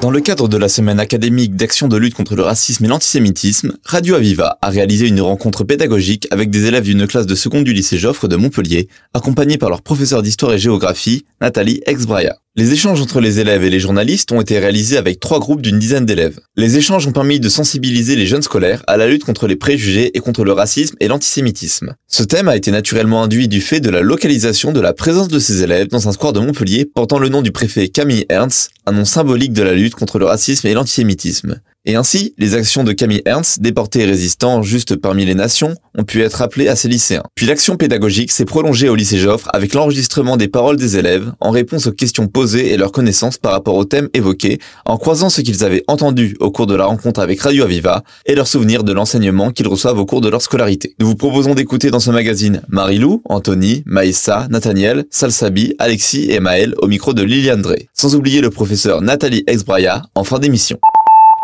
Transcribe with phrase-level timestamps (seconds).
[0.00, 3.72] Dans le cadre de la semaine académique d'action de lutte contre le racisme et l'antisémitisme,
[3.84, 7.72] Radio Aviva a réalisé une rencontre pédagogique avec des élèves d'une classe de seconde du
[7.72, 12.36] lycée Joffre de Montpellier, accompagnés par leur professeur d'histoire et géographie, Nathalie Exbraya.
[12.58, 15.78] Les échanges entre les élèves et les journalistes ont été réalisés avec trois groupes d'une
[15.78, 16.40] dizaine d'élèves.
[16.56, 20.10] Les échanges ont permis de sensibiliser les jeunes scolaires à la lutte contre les préjugés
[20.16, 21.94] et contre le racisme et l'antisémitisme.
[22.08, 25.38] Ce thème a été naturellement induit du fait de la localisation de la présence de
[25.38, 28.92] ces élèves dans un square de Montpellier portant le nom du préfet Camille Ernst, un
[28.92, 31.60] nom symbolique de la lutte contre le racisme et l'antisémitisme.
[31.84, 36.04] Et ainsi, les actions de Camille Ernst, déporté et résistant juste parmi les nations, ont
[36.04, 37.22] pu être appelées à ces lycéens.
[37.34, 41.50] Puis l'action pédagogique s'est prolongée au lycée Joffre avec l'enregistrement des paroles des élèves en
[41.50, 45.40] réponse aux questions posées et leurs connaissances par rapport au thème évoqué, en croisant ce
[45.40, 48.92] qu'ils avaient entendu au cours de la rencontre avec Radio Aviva et leurs souvenirs de
[48.92, 50.94] l'enseignement qu'ils reçoivent au cours de leur scolarité.
[50.98, 56.74] Nous vous proposons d'écouter dans ce magazine Marilou, Anthony, Maïssa, Nathaniel, Salsabi, Alexis et Maël
[56.78, 57.88] au micro de Liliane Drey.
[57.94, 60.78] Sans oublier le professeur Nathalie Exbraya en fin d'émission.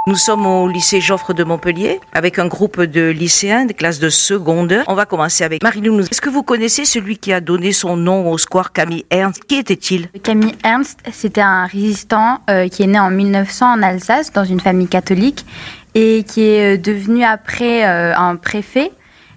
[0.06, 4.10] Nous sommes au lycée Joffre de Montpellier avec un groupe de lycéens de classe de
[4.10, 4.82] seconde.
[4.86, 5.98] On va commencer avec Marie-Lou.
[6.00, 9.42] Est-ce que vous connaissez celui qui a donné son nom au square Camille Ernst?
[9.46, 10.08] Qui était-il?
[10.22, 14.60] Camille Ernst, c'était un résistant euh, qui est né en 1900 en Alsace dans une
[14.60, 15.46] famille catholique
[15.94, 18.92] et qui est euh, devenu après euh, un préfet.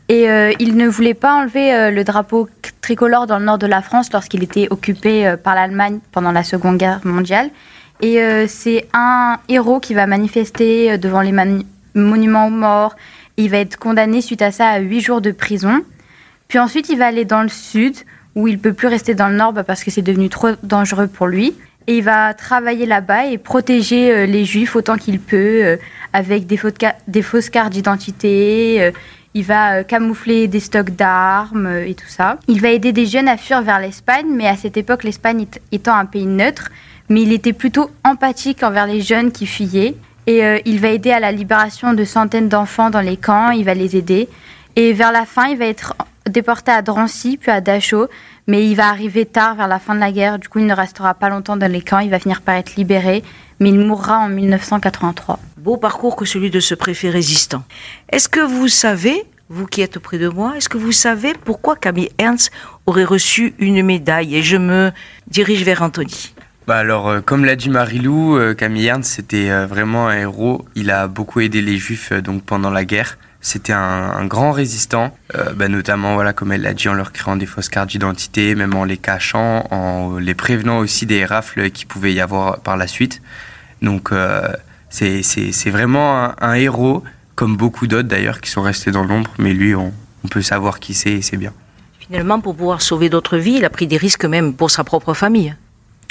[0.09, 0.25] Et
[0.59, 2.47] il ne voulait pas enlever le drapeau
[2.79, 6.77] tricolore dans le nord de la France lorsqu'il était occupé par l'Allemagne pendant la Seconde
[6.77, 7.49] Guerre mondiale.
[8.01, 11.33] Et euh, c'est un héros qui va manifester euh, devant les
[11.95, 12.95] monuments aux morts.
[13.37, 15.81] Il va être condamné suite à ça à huit jours de prison.
[16.47, 17.95] Puis ensuite, il va aller dans le sud,
[18.35, 21.07] où il peut plus rester dans le nord bah, parce que c'est devenu trop dangereux
[21.07, 21.55] pour lui.
[21.87, 25.77] Et il va travailler là-bas et protéger euh, les juifs autant qu'il peut,
[26.13, 28.91] avec des, fausses cartes d'identité.
[29.33, 32.37] Il va camoufler des stocks d'armes et tout ça.
[32.47, 35.95] Il va aider des jeunes à fuir vers l'Espagne, mais à cette époque, l'Espagne étant
[35.95, 36.69] un pays neutre,
[37.09, 39.95] mais il était plutôt empathique envers les jeunes qui fuyaient.
[40.25, 43.63] Et euh, il va aider à la libération de centaines d'enfants dans les camps, il
[43.63, 44.27] va les aider.
[44.75, 45.93] Et vers la fin, il va être
[46.29, 48.07] déporté à Drancy, puis à Dachau,
[48.47, 50.73] mais il va arriver tard vers la fin de la guerre, du coup il ne
[50.73, 53.23] restera pas longtemps dans les camps, il va finir par être libéré,
[53.59, 55.39] mais il mourra en 1983.
[55.57, 57.63] Beau parcours que celui de ce préfet résistant.
[58.09, 61.75] Est-ce que vous savez, vous qui êtes auprès de moi, est-ce que vous savez pourquoi
[61.75, 62.51] Camille Ernst
[62.85, 64.91] aurait reçu une médaille Et je me
[65.25, 66.35] dirige vers Anthony?
[66.67, 70.63] Bah alors, euh, comme l'a dit Marilou, euh, Camille Ernst, c'était euh, vraiment un héros.
[70.75, 73.17] Il a beaucoup aidé les Juifs donc pendant la guerre.
[73.41, 75.15] C'était un, grand résistant,
[75.55, 78.73] bah, notamment, voilà, comme elle l'a dit, en leur créant des fausses cartes d'identité, même
[78.73, 82.87] en les cachant, en les prévenant aussi des rafles qui pouvaient y avoir par la
[82.87, 83.21] suite.
[83.81, 84.11] Donc,
[85.21, 87.03] c'est vraiment un, héros,
[87.35, 89.93] comme beaucoup d'autres d'ailleurs, qui sont restés dans l'ombre, mais lui, on,
[90.23, 91.53] on peut savoir qui c'est et c'est bien.
[91.99, 95.13] Finalement, pour pouvoir sauver d'autres vies, il a pris des risques même pour sa propre
[95.13, 95.55] famille.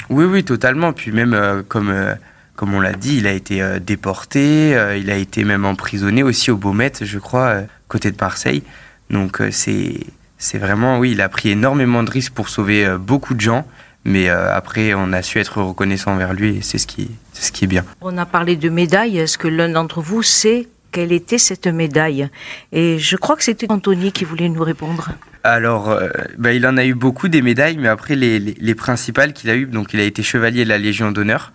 [0.09, 0.93] Oui, oui, totalement.
[0.93, 2.13] Puis même, euh, comme, euh,
[2.55, 6.51] comme on l'a dit, il a été euh, déporté, il a été même emprisonné aussi
[6.51, 8.63] au Beaumet, je crois, côté de Marseille.
[9.09, 13.65] Donc c'est vraiment, oui, il a pris énormément de risques pour sauver beaucoup de gens.
[14.07, 17.51] Mais après, on a su être reconnaissant envers lui et c'est ce qui, c'est ce
[17.51, 17.83] qui est bien.
[18.01, 19.17] On a parlé de médaille.
[19.17, 22.29] Est-ce que l'un d'entre vous sait quelle était cette médaille?
[22.71, 25.09] Et je crois que c'était Anthony qui voulait nous répondre.
[25.43, 29.33] Alors, euh, bah, il en a eu beaucoup des médailles, mais après les, les, principales
[29.33, 31.53] qu'il a eues, donc il a été chevalier de la Légion d'honneur,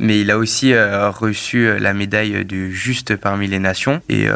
[0.00, 4.26] mais il a aussi euh, reçu euh, la médaille du juste parmi les nations, et,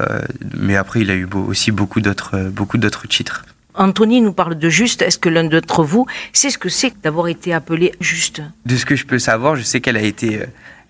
[0.57, 3.45] mais après il a eu aussi beaucoup d'autres, beaucoup d'autres titres.
[3.75, 5.03] Anthony nous parle de juste.
[5.03, 8.43] Est-ce que l'un d'entre vous sait ce que c'est d'avoir été appelé juste?
[8.67, 10.41] De ce que je peux savoir, je sais qu'elle a été,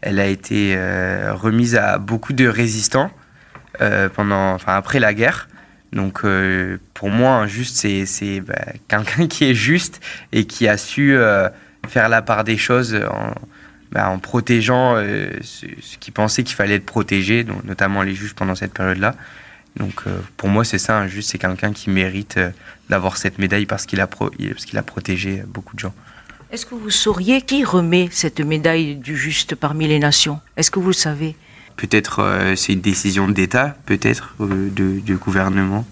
[0.00, 0.76] elle a été
[1.32, 3.10] remise à beaucoup de résistants
[4.14, 5.48] pendant, enfin après la guerre.
[5.94, 8.54] Donc euh, pour moi, un juste, c'est bah,
[8.88, 11.48] quelqu'un qui est juste et qui a su euh,
[11.88, 13.32] faire la part des choses en,
[13.92, 15.66] bah, protégeant euh, ce,
[15.98, 19.14] qui pensait qu'il fallait être protégé, notamment les juges pendant cette période-là.
[19.76, 20.04] Donc
[20.36, 22.38] pour moi, c'est ça, un juste, c'est quelqu'un qui mérite
[22.88, 25.94] d'avoir cette médaille parce qu'il a, a protégé beaucoup de gens.
[26.54, 30.38] Est-ce que vous sauriez qui remet cette médaille du juste parmi les nations?
[30.56, 31.34] Est-ce que vous le savez?
[31.76, 35.84] Peut-être euh, c'est une décision d'État, peut-être, euh, du gouvernement.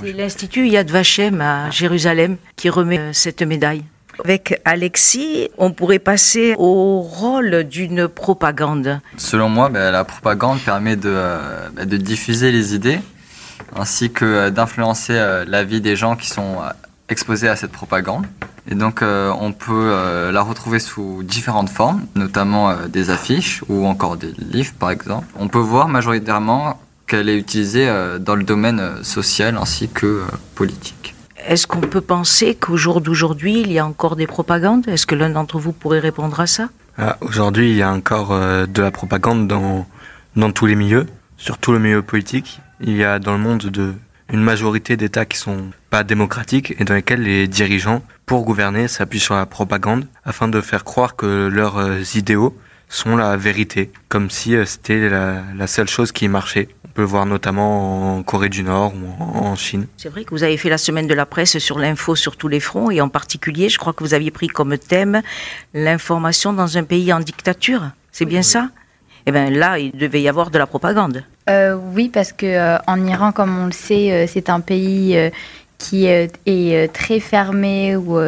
[0.00, 3.82] C'est l'Institut Yad Vashem à Jérusalem qui remet euh, cette médaille.
[4.24, 9.00] Avec Alexis, on pourrait passer au rôle d'une propagande.
[9.16, 11.12] Selon moi, ben, la propagande permet de,
[11.74, 13.00] ben, de, diffuser les idées
[13.76, 16.58] ainsi que d'influencer la vie des gens qui sont
[17.08, 18.26] exposés à cette propagande.
[18.70, 23.62] Et donc euh, on peut euh, la retrouver sous différentes formes, notamment euh, des affiches
[23.68, 25.26] ou encore des livres par exemple.
[25.38, 27.86] On peut voir majoritairement qu'elle est utilisée
[28.20, 30.22] dans le domaine social ainsi que
[30.54, 31.14] politique.
[31.46, 34.88] est-ce qu'on peut penser qu'au jour d'aujourd'hui, il y a encore des propagandes?
[34.88, 36.70] Est-ce que l'un d'entre vous pourrait répondre à ça?
[36.96, 39.86] Ah, Aujourd'hui, il y a encore euh, de la propagande dans,
[40.36, 41.06] dans tous les milieux,
[41.36, 42.60] surtout le milieu politique.
[42.86, 43.94] Il y a dans le monde de,
[44.30, 49.20] une majorité d'États qui sont pas démocratiques et dans lesquels les dirigeants, pour gouverner, s'appuient
[49.20, 52.54] sur la propagande afin de faire croire que leurs euh, idéaux
[52.90, 56.68] sont la vérité, comme si euh, c'était la, seule chose qui marchait.
[56.84, 59.86] On peut le voir notamment en Corée du Nord ou en Chine.
[59.96, 62.48] C'est vrai que vous avez fait la semaine de la presse sur l'info sur tous
[62.48, 65.22] les fronts et en particulier, je crois que vous aviez pris comme thème
[65.72, 67.90] l'information dans un pays en dictature.
[68.12, 68.68] C'est bien ça?
[69.26, 71.24] Eh bien là, il devait y avoir de la propagande.
[71.48, 75.18] Euh, oui, parce que euh, en Iran, comme on le sait, c'est un pays
[75.78, 78.18] qui est très fermé où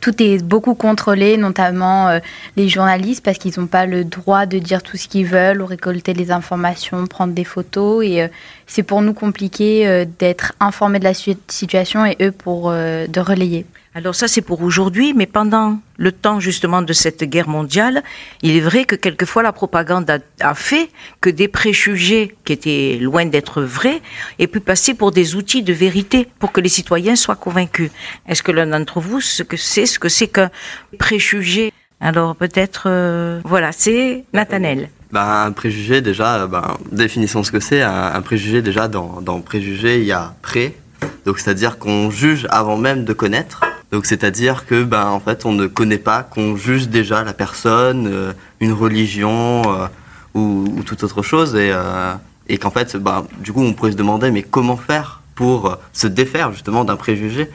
[0.00, 2.18] tout est beaucoup contrôlé, notamment euh,
[2.56, 5.66] les journalistes, parce qu'ils n'ont pas le droit de dire tout ce qu'ils veulent ou
[5.66, 8.04] récolter les informations, prendre des photos.
[8.04, 8.28] Et euh,
[8.66, 13.64] c'est pour nous compliqué euh, d'être informés de la situation et eux pour de relayer.
[13.96, 18.02] Alors ça, c'est pour aujourd'hui, mais pendant le temps justement de cette guerre mondiale,
[18.42, 20.90] il est vrai que quelquefois la propagande a, fait
[21.22, 24.02] que des préjugés qui étaient loin d'être vrais
[24.38, 27.90] aient pu passer pour des outils de vérité pour que les citoyens soient convaincus.
[28.28, 30.50] Est-ce que l'un d'entre vous ce que c'est ce que c'est qu'un
[30.98, 31.72] préjugé?
[31.98, 34.90] Alors peut-être, euh, voilà, c'est Nathanel.
[35.10, 37.80] Ben, un préjugé déjà, ben, définissons ce que c'est.
[37.80, 40.76] Un, préjugé déjà, dans, dans préjugé, il y a pré,
[41.24, 43.62] donc c'est-à-dire qu'on juge avant même de connaître.
[43.92, 48.08] Donc c'est-à-dire que ben en fait on ne connaît pas, qu'on juge déjà la personne,
[48.08, 49.86] euh, une religion euh,
[50.34, 51.54] ou, toute autre chose.
[51.54, 52.14] Et, euh,
[52.48, 56.06] et qu'en fait ben, du coup on pourrait se demander mais comment faire pour se
[56.06, 57.48] défaire justement d'un préjugé?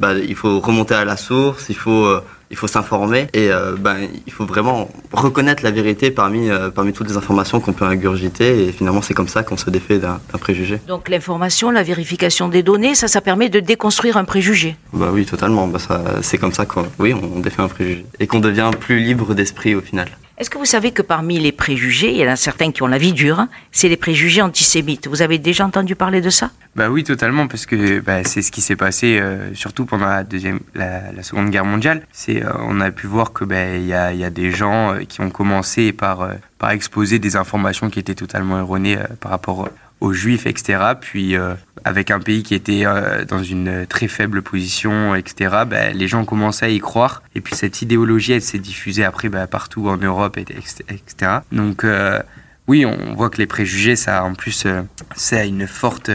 [0.00, 3.96] Ben, il faut remonter à la source, il faut il faut s'informer et euh, ben,
[4.26, 8.66] il faut vraiment reconnaître la vérité parmi, euh, parmi toutes les informations qu'on peut ingurgiter
[8.66, 10.80] et finalement c'est comme ça qu'on se défait d'un préjugé.
[10.86, 15.24] Donc l'information, la vérification des données, ça, ça permet de déconstruire un préjugé Bah oui,
[15.24, 15.66] totalement.
[15.66, 15.78] Bah,
[16.22, 19.74] c'est comme ça qu'on oui, on défait un préjugé et qu'on devient plus libre d'esprit
[19.74, 20.08] au final.
[20.38, 22.86] Est-ce que vous savez que parmi les préjugés, il y en a certains qui ont
[22.86, 25.08] la vie dure, hein, c'est les préjugés antisémites.
[25.08, 26.50] Vous avez déjà entendu parler de ça?
[26.74, 30.24] Bah oui, totalement, parce que bah, c'est ce qui s'est passé euh, surtout pendant la
[30.24, 32.06] deuxième, la, Seconde Guerre mondiale.
[32.12, 35.22] C'est, euh, on a pu voir que bah, il y, a, des gens euh, qui
[35.22, 36.28] ont commencé par
[36.58, 39.68] par exposer des informations qui étaient totalement erronées par rapport
[40.00, 40.78] aux juifs, etc.
[41.00, 41.54] Puis euh,
[41.84, 46.24] avec un pays qui était euh, dans une très faible position, etc., bah, les gens
[46.24, 47.22] commençaient à y croire.
[47.34, 51.40] Et puis cette idéologie, elle s'est diffusée après bah, partout en Europe, etc.
[51.52, 52.20] Donc euh,
[52.68, 54.66] oui, on voit que les préjugés, ça en plus,
[55.14, 56.10] ça a une forte,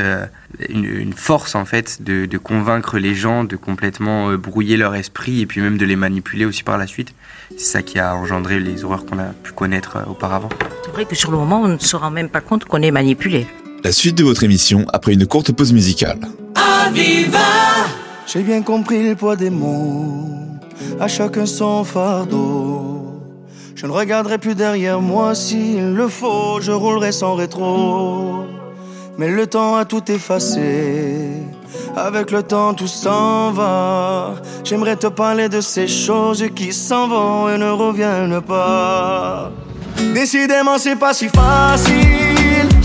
[0.68, 5.62] une, force en fait de, convaincre les gens, de complètement brouiller leur esprit et puis
[5.62, 7.14] même de les manipuler aussi par la suite.
[7.52, 10.50] C'est ça qui a engendré les horreurs qu'on a pu connaître auparavant.
[10.84, 12.92] C'est vrai que sur le moment, on ne se rend même pas compte qu'on est
[12.92, 13.48] manipulé.
[13.84, 16.20] La suite de votre émission après une courte pause musicale.
[16.54, 17.40] Aviva
[18.28, 20.28] J'ai bien compris le poids des mots,
[21.00, 23.20] à chacun son fardeau.
[23.74, 28.46] Je ne regarderai plus derrière moi s'il le faut, je roulerai sans rétro.
[29.18, 31.32] Mais le temps a tout effacé,
[31.96, 34.36] avec le temps tout s'en va.
[34.64, 39.52] J'aimerais te parler de ces choses qui s'en vont et ne reviennent pas.
[40.14, 42.31] Décidément, c'est pas si facile.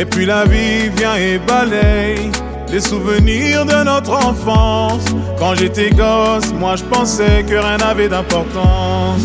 [0.00, 2.30] Et puis la vie vient et balaye
[2.72, 5.04] les souvenirs de notre enfance.
[5.38, 9.20] Quand j'étais gosse, moi je pensais que rien n'avait d'importance.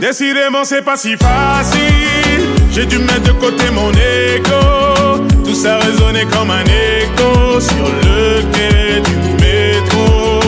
[0.00, 2.48] Décidément, c'est pas si facile.
[2.72, 5.22] J'ai dû mettre de côté mon ego.
[5.44, 10.40] Tout ça résonnait comme un écho sur le quai du métro.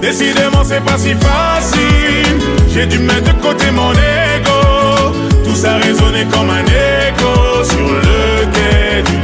[0.00, 2.38] Décidément, c'est pas si facile.
[2.72, 5.16] J'ai dû mettre de côté mon ego.
[5.44, 8.33] Tout ça résonnait comme un écho sur le
[9.02, 9.23] quai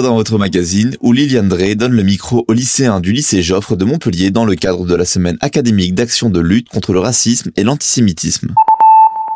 [0.00, 3.84] Dans votre magazine, où Liliane Drey donne le micro aux lycéens du lycée Joffre de
[3.84, 7.62] Montpellier dans le cadre de la semaine académique d'action de lutte contre le racisme et
[7.62, 8.54] l'antisémitisme.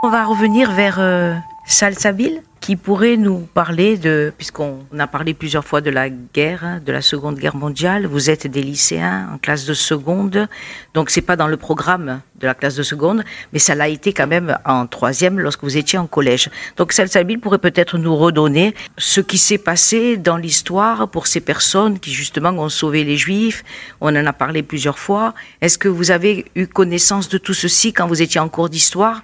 [0.03, 1.35] On va revenir vers euh,
[1.67, 6.81] Salsabil, qui pourrait nous parler de, puisqu'on a parlé plusieurs fois de la guerre, hein,
[6.85, 8.07] de la Seconde Guerre mondiale.
[8.07, 10.49] Vous êtes des lycéens en classe de seconde,
[10.95, 14.13] donc c'est pas dans le programme de la classe de seconde, mais ça l'a été
[14.13, 16.51] quand même en troisième lorsque vous étiez en collège.
[16.77, 21.99] Donc Salsabil pourrait peut-être nous redonner ce qui s'est passé dans l'histoire pour ces personnes
[21.99, 23.65] qui justement ont sauvé les Juifs.
[24.01, 25.35] On en a parlé plusieurs fois.
[25.61, 29.23] Est-ce que vous avez eu connaissance de tout ceci quand vous étiez en cours d'histoire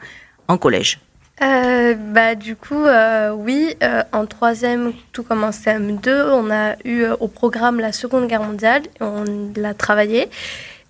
[0.49, 1.01] en collège?
[1.41, 6.77] Euh, bah, du coup, euh, oui, euh, en troisième, tout comme en CM2, on a
[6.85, 9.25] eu euh, au programme la Seconde Guerre mondiale, et on
[9.57, 10.29] l'a travaillé.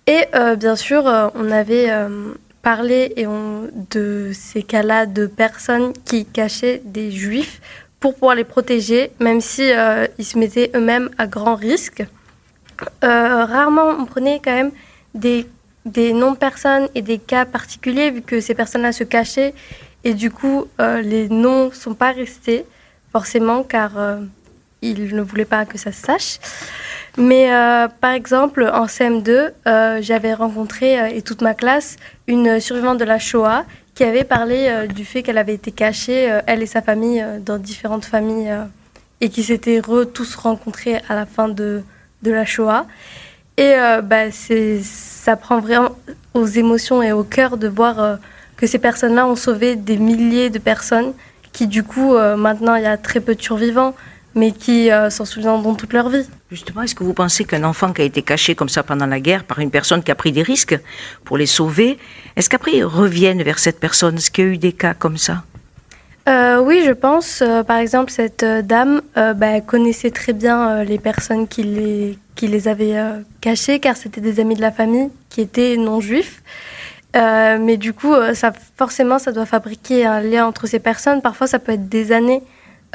[0.05, 0.25] Et
[0.57, 1.87] bien sûr, on avait
[2.61, 7.61] parlé et on, de ces cas-là de personnes qui cachaient des juifs
[8.01, 9.71] pour pouvoir les protéger, même si
[10.19, 12.03] ils se mettaient eux-mêmes à grand risque.
[13.01, 14.71] Rarement, on prenait quand même
[15.13, 15.47] des,
[15.85, 19.53] des noms de personnes et des cas particuliers, vu que ces personnes-là se cachaient
[20.03, 22.65] et du coup, euh, les noms sont pas restés,
[23.13, 24.17] forcément, car euh,
[24.81, 26.39] ils ne voulaient pas que ça se sache.
[27.17, 31.95] Mais euh, par exemple, en CM2, euh, j'avais rencontré, et toute ma classe,
[32.27, 33.63] une survivante de la Shoah
[33.95, 38.05] qui avait parlé du fait qu'elle avait été cachée, elle et sa famille, dans différentes
[38.05, 38.51] familles,
[39.21, 41.83] et qui s'étaient tous rencontrés à la fin de,
[42.23, 42.87] de la Shoah.
[43.55, 45.91] Et bah, ça prend vraiment
[46.33, 48.17] aux émotions et au cœur de voir
[48.63, 51.11] que ces personnes-là ont sauvé des milliers de personnes
[51.51, 53.93] qui, du coup, euh, maintenant, il y a très peu de survivants,
[54.35, 56.25] mais qui euh, s'en souviendront toute leur vie.
[56.49, 59.19] Justement, est-ce que vous pensez qu'un enfant qui a été caché comme ça pendant la
[59.19, 60.79] guerre par une personne qui a pris des risques
[61.25, 61.99] pour les sauver,
[62.37, 64.15] est-ce qu'après ils reviennent vers cette personne?
[64.15, 65.43] Est-ce qu'il y a eu des cas comme ça?
[66.29, 67.41] Euh, oui, je pense.
[67.41, 71.63] Euh, par exemple, cette euh, dame euh, bah, connaissait très bien euh, les personnes qui
[71.63, 75.75] les, qui les avaient euh, cachées, car c'était des amis de la famille qui étaient
[75.75, 76.41] non-juifs.
[77.15, 81.21] Euh, mais du coup, euh, ça, forcément, ça doit fabriquer un lien entre ces personnes.
[81.21, 82.41] Parfois, ça peut être des années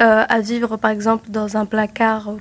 [0.01, 2.31] euh, à vivre, par exemple, dans un placard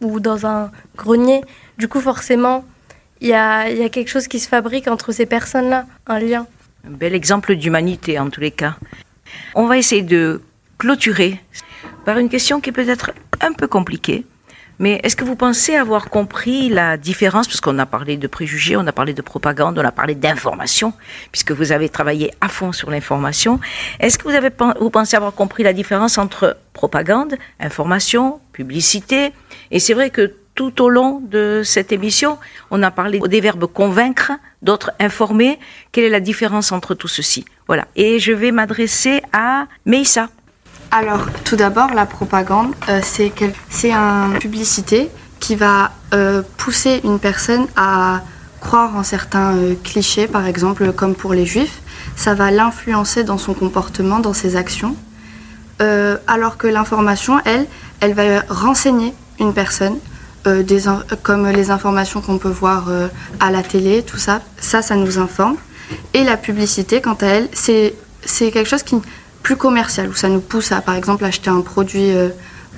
[0.00, 1.42] ou dans un grenier.
[1.78, 2.64] Du coup, forcément,
[3.20, 6.46] il y a, y a quelque chose qui se fabrique entre ces personnes-là, un lien.
[6.86, 8.76] Un bel exemple d'humanité en tous les cas.
[9.54, 10.42] On va essayer de
[10.78, 11.40] clôturer
[12.04, 14.26] par une question qui est peut-être un peu compliquée.
[14.82, 18.76] Mais est-ce que vous pensez avoir compris la différence, parce qu'on a parlé de préjugés,
[18.76, 20.92] on a parlé de propagande, on a parlé d'information,
[21.30, 23.60] puisque vous avez travaillé à fond sur l'information.
[24.00, 29.32] Est-ce que vous, avez, vous pensez avoir compris la différence entre propagande, information, publicité?
[29.70, 32.38] Et c'est vrai que tout au long de cette émission,
[32.72, 35.60] on a parlé des verbes convaincre, d'autres informer.
[35.92, 37.44] Quelle est la différence entre tout ceci?
[37.68, 37.86] Voilà.
[37.94, 40.28] Et je vais m'adresser à Meissa.
[40.94, 43.32] Alors, tout d'abord, la propagande, euh, c'est
[43.84, 48.20] une publicité qui va euh, pousser une personne à
[48.60, 51.80] croire en certains euh, clichés, par exemple, comme pour les juifs.
[52.14, 54.94] Ça va l'influencer dans son comportement, dans ses actions.
[56.28, 57.66] Alors que l'information, elle,
[57.98, 59.96] elle va renseigner une personne,
[61.24, 62.88] comme les informations qu'on peut voir
[63.40, 64.42] à la télé, tout ça.
[64.60, 65.56] Ça, ça nous informe.
[66.14, 67.96] Et la publicité, quant à elle, c'est
[68.52, 68.94] quelque chose qui
[69.42, 72.28] plus commercial, où ça nous pousse à, par exemple, acheter un produit euh,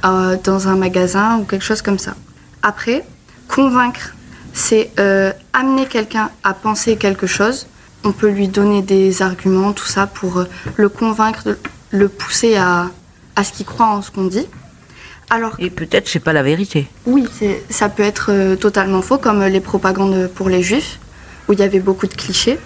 [0.04, 2.14] euh, dans un magasin ou quelque chose comme ça.
[2.62, 3.04] Après,
[3.48, 4.14] Convaincre,
[4.52, 7.66] c'est euh, amener quelqu'un à penser quelque chose.
[8.04, 10.44] On peut lui donner des arguments, tout ça, pour euh,
[10.76, 11.56] le convaincre,
[11.90, 12.90] le pousser à,
[13.36, 14.46] à ce qu'il croit en ce qu'on dit.
[15.30, 16.86] Alors, Et peut-être c'est pas la vérité.
[17.06, 17.26] Oui,
[17.70, 20.98] ça peut être totalement faux, comme les propagandes pour les juifs,
[21.48, 22.58] où il y avait beaucoup de clichés.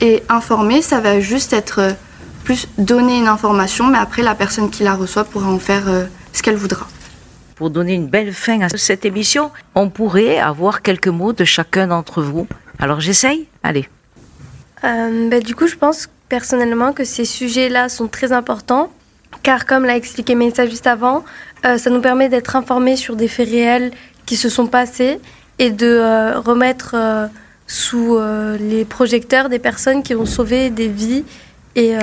[0.00, 1.94] Et informer, ça va juste être
[2.44, 5.84] plus donner une information, mais après la personne qui la reçoit pourra en faire
[6.32, 6.86] ce qu'elle voudra
[7.62, 11.86] pour donner une belle fin à cette émission, on pourrait avoir quelques mots de chacun
[11.86, 12.48] d'entre vous.
[12.80, 13.46] Alors j'essaye?
[13.62, 13.88] Allez.
[14.82, 18.90] Euh, bah, du coup, je pense personnellement que ces sujets-là sont très importants,
[19.44, 21.24] car comme l'a expliqué Mélissa juste avant,
[21.64, 23.92] euh, ça nous permet d'être informés sur des faits réels
[24.26, 25.20] qui se sont passés
[25.60, 26.96] et de euh, remettre
[27.68, 28.18] sous
[28.58, 31.24] les projecteurs des personnes qui ont sauvé des vies,
[31.74, 31.94] et,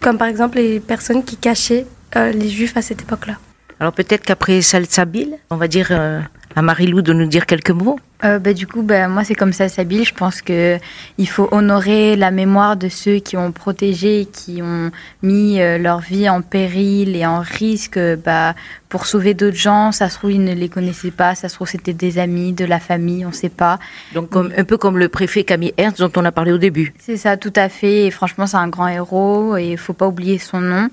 [0.00, 3.36] comme par exemple les personnes qui cachaient les juifs à cette époque-là.
[3.80, 6.20] Alors peut-être qu'après Salsabil, on va dire euh,
[6.56, 7.98] à Marilou de nous dire quelques mots.
[8.24, 10.04] Euh, bah, du coup, bah, moi c'est comme Salsabil.
[10.04, 10.78] Je pense que
[11.18, 14.90] il faut honorer la mémoire de ceux qui ont protégé, qui ont
[15.22, 18.54] mis euh, leur vie en péril et en risque bah,
[18.88, 19.92] pour sauver d'autres gens.
[19.92, 21.34] Ça se trouve ils ne les connaissaient pas.
[21.34, 23.78] Ça se trouve c'était des amis, de la famille, on ne sait pas.
[24.14, 26.94] Donc un peu comme le préfet Camille Ernst dont on a parlé au début.
[26.98, 28.06] C'est ça, tout à fait.
[28.06, 30.88] Et franchement, c'est un grand héros et il faut pas oublier son nom.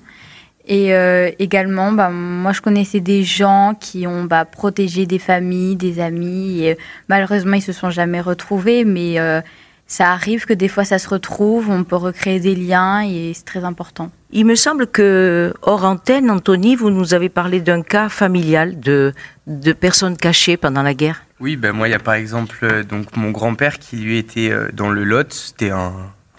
[0.66, 5.76] Et euh, également, bah, moi, je connaissais des gens qui ont bah, protégé des familles,
[5.76, 6.64] des amis.
[6.64, 6.78] Et,
[7.08, 9.40] malheureusement, ils se sont jamais retrouvés, mais euh,
[9.88, 11.68] ça arrive que des fois, ça se retrouve.
[11.68, 14.12] On peut recréer des liens et c'est très important.
[14.30, 19.12] Il me semble que, hors antenne, Anthony, vous nous avez parlé d'un cas familial de,
[19.48, 21.24] de personnes cachées pendant la guerre.
[21.40, 24.52] Oui, ben moi, il y a par exemple euh, donc mon grand-père qui lui était
[24.72, 25.32] dans le Lot.
[25.32, 25.92] C'était un,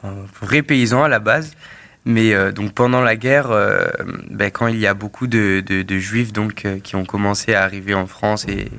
[0.03, 1.56] un vrai paysan à la base.
[2.06, 3.88] Mais euh, donc pendant la guerre, euh,
[4.30, 7.64] ben, quand il y a beaucoup de, de, juifs donc euh, qui ont commencé à
[7.64, 8.70] arriver en France et,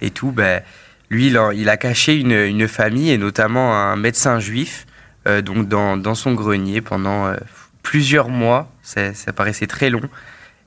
[0.00, 0.62] et tout, ben,
[1.10, 4.86] lui il a, il a caché une, une, famille et notamment un médecin juif
[5.44, 7.34] donc dans, dans, son grenier pendant
[7.82, 8.72] plusieurs mois.
[8.82, 10.00] Ça, ça, paraissait très long.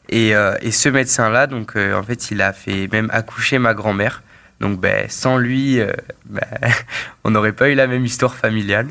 [0.10, 4.22] Et, et ce médecin-là, donc en fait, il a fait même accoucher ma grand-mère.
[4.64, 5.92] Donc ben, sans lui, euh,
[6.26, 6.48] ben,
[7.26, 8.88] on n'aurait pas eu la même histoire familiale.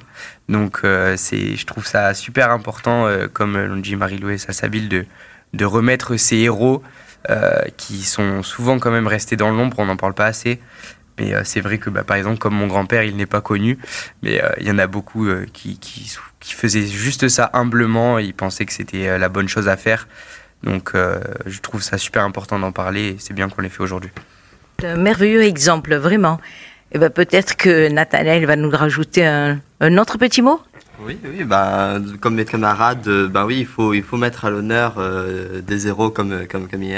[0.50, 5.06] Donc euh, je trouve ça super important, euh, comme l'ont dit Marie-Louise Sassabile, de,
[5.54, 6.82] de remettre ces héros
[7.76, 10.60] qui sont souvent quand même restés dans l'ombre, on n'en parle pas assez.
[11.18, 13.78] Mais c'est vrai que, bah, par exemple, comme mon grand-père, il n'est pas connu,
[14.24, 15.78] mais il y en a beaucoup qui,
[16.40, 20.08] faisaient juste ça humblement, ils pensaient que c'était la bonne chose à faire.
[20.64, 20.94] Donc
[21.46, 24.10] je trouve ça super important d'en parler et c'est bien qu'on l'ait fait aujourd'hui
[24.84, 26.40] un merveilleux exemple, vraiment.
[26.92, 29.60] Et eh ben, peut-être que Nathanaël va nous rajouter un,
[29.96, 30.60] autre petit mot?
[31.00, 34.96] Oui, oui, bah, comme mes camarades, bah oui, il faut, il faut mettre à l'honneur
[34.98, 36.94] euh, des héros comme, comme Camille.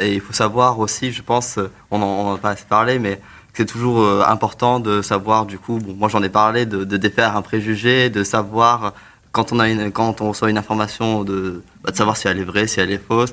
[0.00, 1.58] Et il faut savoir aussi, je pense,
[1.90, 3.20] on n'en a pas assez parlé, mais
[3.54, 6.96] c'est toujours euh, important de savoir, du coup, bon, moi j'en ai parlé, de, de,
[6.96, 8.94] défaire un préjugé, de savoir,
[9.30, 12.38] quand on, a une, quand on reçoit une information, de, bah, de savoir si elle
[12.38, 13.32] est vraie, si elle est fausse.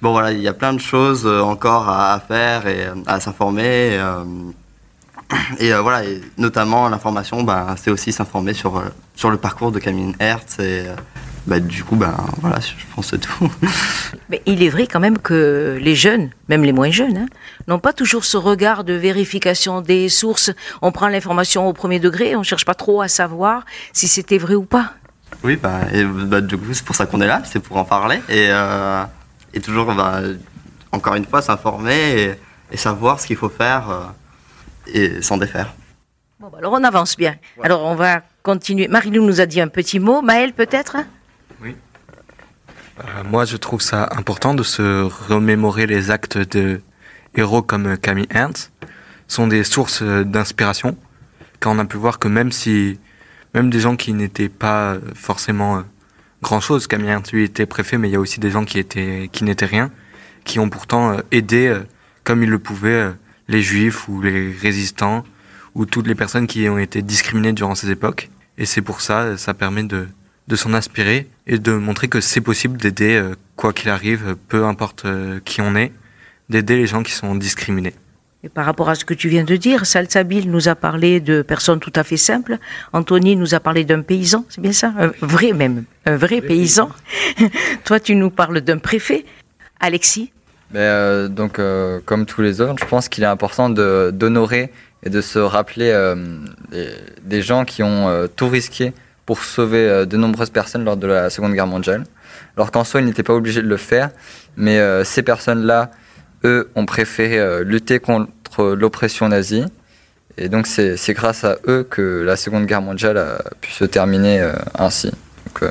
[0.00, 3.18] Bon voilà, il y a plein de choses euh, encore à, faire et euh, à
[3.18, 3.98] s'informer.
[5.58, 8.82] Et, euh, voilà, et notamment l'information, ben, c'est aussi s'informer sur,
[9.14, 10.58] sur le parcours de Camille Hertz.
[10.58, 10.84] Et
[11.46, 13.52] ben, du coup, ben, voilà, je pense c'est tout.
[14.30, 17.26] Mais il est vrai quand même que les jeunes, même les moins jeunes, hein,
[17.66, 20.50] n'ont pas toujours ce regard de vérification des sources.
[20.80, 24.38] On prend l'information au premier degré, on ne cherche pas trop à savoir si c'était
[24.38, 24.94] vrai ou pas.
[25.44, 26.04] Oui, ben, et,
[26.40, 28.20] du coup, c'est pour ça qu'on est là, c'est pour en parler.
[28.30, 28.48] Et
[29.54, 30.20] et toujours, bah,
[30.92, 32.36] encore une fois, s'informer
[32.70, 34.04] et, savoir ce qu'il faut faire euh,
[34.92, 35.74] et s'en défaire.
[36.38, 37.36] Bon, bah, alors on avance bien.
[37.62, 38.88] Alors on va continuer.
[38.88, 40.22] Marie-Lou nous a dit un petit mot.
[40.22, 40.98] Maël peut-être?
[41.62, 41.74] Oui.
[43.00, 46.80] Euh, moi je trouve ça important de se remémorer les actes de
[47.34, 48.70] héros comme Camille Ernst.
[49.28, 50.96] sont des sources d'inspiration.
[51.60, 53.00] Quand on a pu voir que même si,
[53.54, 55.82] même des gens qui n'étaient pas forcément
[56.42, 56.86] grand chose.
[56.86, 59.66] Camille lui était préfet, mais il y a aussi des gens qui étaient, qui n'étaient
[59.66, 59.90] rien,
[60.44, 61.80] qui ont pourtant euh, aidé, euh,
[62.24, 63.12] comme ils le pouvaient, euh,
[63.48, 65.24] les juifs ou les résistants
[65.74, 68.30] ou toutes les personnes qui ont été discriminées durant ces époques.
[68.56, 70.08] Et c'est pour ça, ça permet de,
[70.48, 73.22] de s'en inspirer et de montrer que c'est possible d'aider,
[73.54, 75.06] quoi qu'il arrive, peu importe
[75.44, 75.92] qui on est,
[76.48, 77.94] d'aider les gens qui sont discriminés.
[78.44, 81.42] Et par rapport à ce que tu viens de dire, Salsabil nous a parlé de
[81.42, 82.58] personnes tout à fait simples.
[82.92, 84.92] Anthony nous a parlé d'un paysan, c'est bien ça?
[84.96, 86.88] Un vrai même, un vrai paysan.
[87.84, 89.24] Toi, tu nous parles d'un préfet.
[89.80, 90.30] Alexis?
[90.70, 94.70] Ben, euh, Donc, euh, comme tous les autres, je pense qu'il est important d'honorer
[95.02, 96.14] et de se rappeler euh,
[97.24, 98.92] des, gens qui ont tout risqué
[99.26, 102.04] pour sauver de nombreuses personnes lors de la Seconde Guerre mondiale.
[102.56, 104.10] Alors qu'en soi, ils n'étaient pas obligés de le faire,
[104.56, 105.90] mais ces personnes-là
[106.44, 109.64] eux ont préféré euh, lutter contre contre l'oppression nazie.
[110.36, 114.40] Et donc c'est grâce à eux que la Seconde Guerre mondiale a pu se terminer
[114.40, 115.08] euh, ainsi.
[115.08, 115.70] Donc, euh,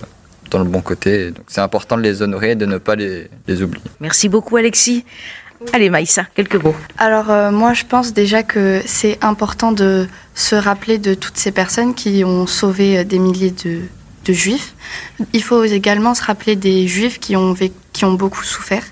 [0.51, 1.31] dans le bon côté.
[1.31, 3.83] Donc c'est important de les honorer et de ne pas les, les oublier.
[3.99, 5.05] Merci beaucoup Alexis.
[5.73, 6.75] Allez Maïssa, quelques mots.
[6.97, 11.51] Alors euh, moi je pense déjà que c'est important de se rappeler de toutes ces
[11.51, 13.81] personnes qui ont sauvé des milliers de,
[14.25, 14.75] de juifs.
[15.33, 17.55] Il faut également se rappeler des juifs qui ont,
[17.93, 18.83] qui ont beaucoup souffert.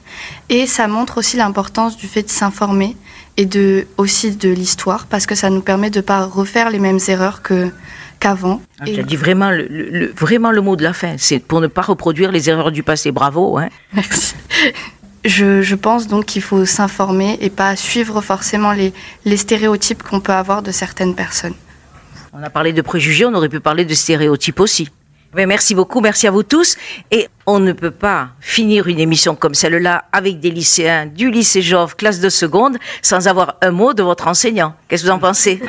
[0.49, 2.95] Et ça montre aussi l'importance du fait de s'informer
[3.37, 6.79] et de, aussi de l'histoire, parce que ça nous permet de ne pas refaire les
[6.79, 7.71] mêmes erreurs que,
[8.19, 8.61] qu'avant.
[8.79, 11.67] Ah, tu as dit vraiment le, vraiment le mot de la fin, c'est pour ne
[11.67, 13.11] pas reproduire les erreurs du passé.
[13.11, 13.57] Bravo.
[13.57, 13.69] Hein.
[13.93, 14.35] Merci.
[15.25, 18.93] Je, je, pense donc qu'il faut s'informer et pas suivre forcément les,
[19.25, 21.55] les stéréotypes qu'on peut avoir de certaines personnes.
[22.31, 24.89] On a parlé de préjugés, on aurait pu parler de stéréotypes aussi.
[25.35, 26.77] Mais merci beaucoup, merci à vous tous.
[27.11, 31.61] Et on ne peut pas finir une émission comme celle-là avec des lycéens du lycée
[31.61, 34.75] Jove, classe de seconde, sans avoir un mot de votre enseignant.
[34.87, 35.61] Qu'est-ce que vous en pensez?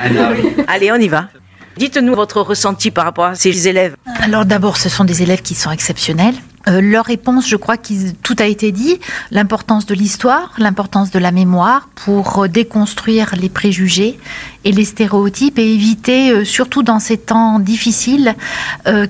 [0.68, 1.28] Allez, on y va.
[1.76, 3.96] Dites-nous votre ressenti par rapport à ces élèves.
[4.20, 6.36] Alors d'abord, ce sont des élèves qui sont exceptionnels.
[6.68, 8.98] Euh, leur réponse, je crois que tout a été dit.
[9.30, 14.18] L'importance de l'histoire, l'importance de la mémoire pour euh, déconstruire les préjugés
[14.64, 18.34] et les stéréotypes et éviter, euh, surtout dans ces temps difficiles,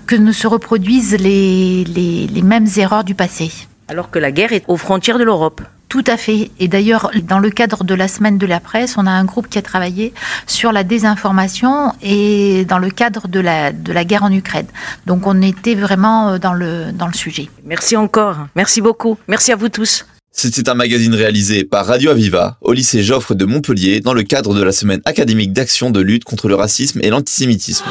[0.06, 3.50] que ne se reproduisent les, les, les mêmes erreurs du passé.
[3.88, 5.62] Alors que la guerre est aux frontières de l'Europe.
[5.88, 6.50] Tout à fait.
[6.58, 9.48] Et d'ailleurs, dans le cadre de la semaine de la presse, on a un groupe
[9.48, 10.12] qui a travaillé
[10.46, 14.66] sur la désinformation et dans le cadre de la, de la guerre en Ukraine.
[15.06, 17.48] Donc on était vraiment euh, dans le, dans le sujet.
[17.64, 18.36] Merci encore.
[18.56, 19.16] Merci beaucoup.
[19.28, 20.04] Merci à vous tous.
[20.32, 24.54] C'était un magazine réalisé par Radio Aviva au lycée Joffre de Montpellier dans le cadre
[24.54, 27.86] de la semaine académique d'action de lutte contre le racisme et l'antisémitisme.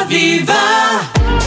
[0.00, 0.54] Aviva